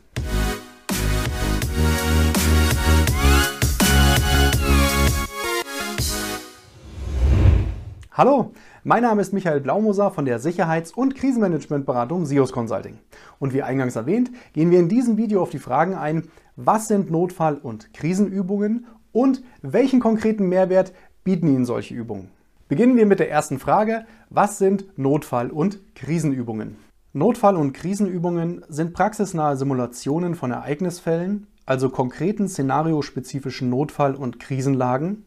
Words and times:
Hallo, 8.17 8.53
mein 8.85 9.03
Name 9.03 9.21
ist 9.21 9.33
Michael 9.33 9.59
Blaumoser 9.59 10.09
von 10.09 10.23
der 10.23 10.39
Sicherheits- 10.39 10.93
und 10.93 11.15
Krisenmanagementberatung 11.15 12.25
SIOS 12.25 12.53
Consulting. 12.53 12.97
Und 13.39 13.53
wie 13.53 13.61
eingangs 13.61 13.97
erwähnt, 13.97 14.31
gehen 14.53 14.71
wir 14.71 14.79
in 14.79 14.87
diesem 14.87 15.17
Video 15.17 15.41
auf 15.41 15.49
die 15.49 15.59
Fragen 15.59 15.95
ein, 15.95 16.23
was 16.55 16.87
sind 16.87 17.11
Notfall- 17.11 17.57
und 17.57 17.93
Krisenübungen 17.93 18.85
und 19.11 19.43
welchen 19.61 19.99
konkreten 19.99 20.47
Mehrwert 20.47 20.93
bieten 21.25 21.49
Ihnen 21.49 21.65
solche 21.65 21.93
Übungen. 21.93 22.29
Beginnen 22.69 22.95
wir 22.95 23.05
mit 23.05 23.19
der 23.19 23.29
ersten 23.29 23.59
Frage, 23.59 24.05
was 24.29 24.59
sind 24.59 24.97
Notfall- 24.97 25.51
und 25.51 25.81
Krisenübungen? 25.93 26.77
Notfall- 27.11 27.57
und 27.57 27.73
Krisenübungen 27.73 28.63
sind 28.69 28.93
praxisnahe 28.93 29.57
Simulationen 29.57 30.35
von 30.35 30.51
Ereignisfällen, 30.51 31.47
also 31.65 31.89
konkreten 31.89 32.47
szenariospezifischen 32.47 33.69
Notfall- 33.69 34.15
und 34.15 34.39
Krisenlagen, 34.39 35.24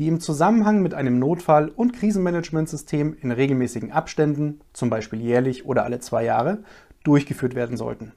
die 0.00 0.08
im 0.08 0.18
Zusammenhang 0.18 0.80
mit 0.80 0.94
einem 0.94 1.18
Notfall- 1.18 1.68
und 1.68 1.92
Krisenmanagementsystem 1.92 3.18
in 3.20 3.32
regelmäßigen 3.32 3.92
Abständen, 3.92 4.60
zum 4.72 4.88
Beispiel 4.88 5.20
jährlich 5.20 5.66
oder 5.66 5.84
alle 5.84 6.00
zwei 6.00 6.24
Jahre, 6.24 6.62
durchgeführt 7.04 7.54
werden 7.54 7.76
sollten. 7.76 8.12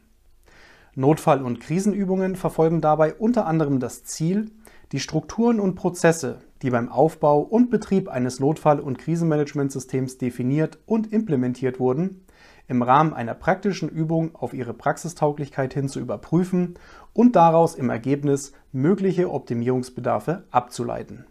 Notfall- 0.96 1.44
und 1.44 1.60
Krisenübungen 1.60 2.38
verfolgen 2.38 2.80
dabei 2.80 3.14
unter 3.14 3.46
anderem 3.46 3.82
das 3.82 4.06
Ziel, 4.06 4.50
die 4.94 5.02
Strukturen 5.02 5.60
und 5.60 5.76
Prozesse, 5.76 6.40
die 6.62 6.70
beim 6.70 6.88
Aufbau 6.88 7.42
und 7.42 7.70
Betrieb 7.70 8.08
eines 8.08 8.40
Notfall- 8.40 8.80
und 8.80 8.98
Krisenmanagementsystems 8.98 10.18
definiert 10.18 10.80
und 10.86 11.12
implementiert 11.12 11.82
wurden, 11.82 12.26
im 12.70 12.82
Rahmen 12.82 13.14
einer 13.14 13.34
praktischen 13.34 13.90
Übung 13.90 14.36
auf 14.36 14.54
ihre 14.54 14.74
Praxistauglichkeit 14.74 15.74
hin 15.74 15.90
zu 15.90 16.00
überprüfen 16.00 16.76
und 17.12 17.36
daraus 17.36 17.76
im 17.76 17.90
Ergebnis 17.90 18.54
mögliche 18.72 19.30
Optimierungsbedarfe 19.30 20.46
abzuleiten. 20.50 21.26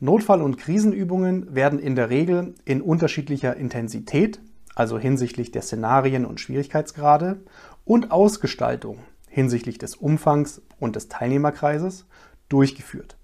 Notfall- 0.00 0.42
und 0.42 0.58
Krisenübungen 0.58 1.54
werden 1.54 1.80
in 1.80 1.96
der 1.96 2.08
Regel 2.08 2.54
in 2.64 2.82
unterschiedlicher 2.82 3.56
Intensität, 3.56 4.40
also 4.76 4.96
hinsichtlich 4.96 5.50
der 5.50 5.62
Szenarien 5.62 6.24
und 6.24 6.38
Schwierigkeitsgrade, 6.38 7.40
und 7.84 8.12
Ausgestaltung 8.12 8.98
hinsichtlich 9.28 9.78
des 9.78 9.96
Umfangs 9.96 10.62
und 10.78 10.94
des 10.94 11.08
Teilnehmerkreises 11.08 12.06
durchgeführt. 12.48 13.16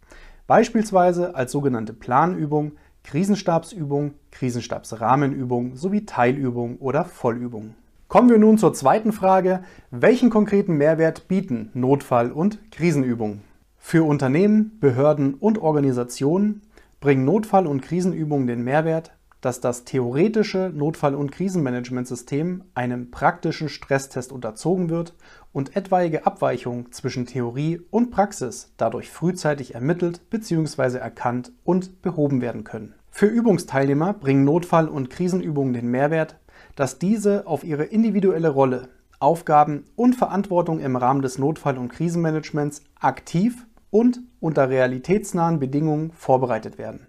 Beispielsweise 0.49 1.37
als 1.37 1.53
sogenannte 1.53 1.93
Planübung, 1.93 2.73
Krisenstabsübung, 3.05 4.15
Krisenstabsrahmenübung 4.33 5.77
sowie 5.77 6.07
Teilübung 6.07 6.79
oder 6.79 7.05
Vollübung. 7.05 7.75
Kommen 8.09 8.31
wir 8.31 8.39
nun 8.39 8.59
zur 8.59 8.75
zweiten 8.75 9.13
Frage, 9.13 9.63
welchen 9.91 10.29
konkreten 10.29 10.75
Mehrwert 10.75 11.29
bieten 11.29 11.71
Notfall- 11.75 12.33
und 12.33 12.59
Krisenübungen? 12.71 13.43
Für 13.87 14.03
Unternehmen, 14.03 14.79
Behörden 14.81 15.35
und 15.35 15.59
Organisationen 15.59 16.63
bringen 17.01 17.27
Notfall- 17.27 17.67
und 17.67 17.83
Krisenübungen 17.83 18.47
den 18.47 18.65
Mehrwert, 18.65 19.13
dass 19.43 19.61
das 19.61 19.85
theoretische 19.85 20.73
Notfall- 20.75 21.15
und 21.15 21.31
Krisenmanagementsystem 21.31 22.65
einem 22.75 23.11
praktischen 23.11 23.69
Stresstest 23.69 24.33
unterzogen 24.33 24.89
wird 24.89 25.15
und 25.53 25.77
etwaige 25.77 26.27
Abweichungen 26.27 26.93
zwischen 26.93 27.27
Theorie 27.27 27.83
und 27.91 28.11
Praxis 28.11 28.73
dadurch 28.79 29.11
frühzeitig 29.11 29.75
ermittelt 29.75 30.31
bzw. 30.31 30.97
erkannt 30.97 31.53
und 31.63 32.01
behoben 32.01 32.41
werden 32.41 32.65
können. 32.65 32.95
Für 33.11 33.27
Übungsteilnehmer 33.27 34.15
bringen 34.15 34.45
Notfall- 34.45 34.89
und 34.89 35.11
Krisenübungen 35.11 35.75
den 35.75 35.89
Mehrwert, 35.89 36.41
dass 36.75 36.99
diese 36.99 37.47
auf 37.47 37.63
ihre 37.63 37.85
individuelle 37.85 38.49
Rolle, 38.49 38.89
Aufgaben 39.21 39.85
und 39.95 40.17
Verantwortung 40.17 40.81
im 40.81 40.97
Rahmen 40.97 41.21
des 41.21 41.39
Notfall- 41.39 41.79
und 41.79 41.91
Krisenmanagements 41.91 42.83
aktiv 42.99 43.67
und 43.95 44.23
unter 44.41 44.71
realitätsnahen 44.71 45.61
Bedingungen 45.61 46.11
vorbereitet 46.11 46.79
werden. 46.79 47.07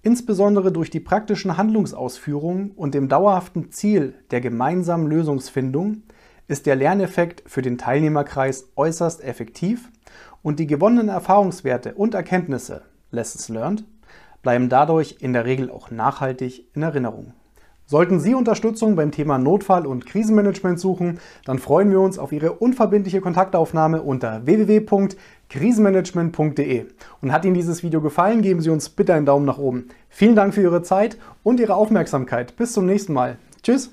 Insbesondere 0.00 0.72
durch 0.72 0.88
die 0.88 0.98
praktischen 0.98 1.58
Handlungsausführungen 1.58 2.70
und 2.70 2.94
dem 2.94 3.10
dauerhaften 3.10 3.70
Ziel 3.70 4.14
der 4.30 4.40
gemeinsamen 4.40 5.06
Lösungsfindung 5.06 6.04
ist 6.48 6.64
der 6.64 6.76
Lerneffekt 6.76 7.42
für 7.44 7.60
den 7.60 7.76
Teilnehmerkreis 7.76 8.70
äußerst 8.76 9.22
effektiv 9.22 9.90
und 10.40 10.58
die 10.58 10.66
gewonnenen 10.66 11.10
Erfahrungswerte 11.10 11.92
und 11.92 12.14
Erkenntnisse, 12.14 12.80
Lessons 13.10 13.50
learned, 13.50 13.84
bleiben 14.40 14.70
dadurch 14.70 15.16
in 15.20 15.34
der 15.34 15.44
Regel 15.44 15.70
auch 15.70 15.90
nachhaltig 15.90 16.74
in 16.74 16.80
Erinnerung. 16.80 17.34
Sollten 17.90 18.20
Sie 18.20 18.34
Unterstützung 18.36 18.94
beim 18.94 19.10
Thema 19.10 19.36
Notfall- 19.36 19.84
und 19.84 20.06
Krisenmanagement 20.06 20.78
suchen, 20.78 21.18
dann 21.44 21.58
freuen 21.58 21.90
wir 21.90 21.98
uns 21.98 22.20
auf 22.20 22.30
Ihre 22.30 22.52
unverbindliche 22.52 23.20
Kontaktaufnahme 23.20 24.02
unter 24.02 24.46
www.krisenmanagement.de. 24.46 26.86
Und 27.20 27.32
hat 27.32 27.44
Ihnen 27.44 27.54
dieses 27.54 27.82
Video 27.82 28.00
gefallen, 28.00 28.42
geben 28.42 28.60
Sie 28.60 28.70
uns 28.70 28.90
bitte 28.90 29.12
einen 29.12 29.26
Daumen 29.26 29.44
nach 29.44 29.58
oben. 29.58 29.88
Vielen 30.08 30.36
Dank 30.36 30.54
für 30.54 30.62
Ihre 30.62 30.84
Zeit 30.84 31.18
und 31.42 31.58
Ihre 31.58 31.74
Aufmerksamkeit. 31.74 32.54
Bis 32.54 32.74
zum 32.74 32.86
nächsten 32.86 33.12
Mal. 33.12 33.38
Tschüss! 33.60 33.90